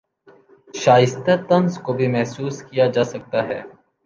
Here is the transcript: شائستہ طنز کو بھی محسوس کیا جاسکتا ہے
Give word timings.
شائستہ 0.73 1.35
طنز 1.49 1.77
کو 1.83 1.93
بھی 1.93 2.07
محسوس 2.07 2.61
کیا 2.63 2.85
جاسکتا 2.87 3.47
ہے 3.47 3.61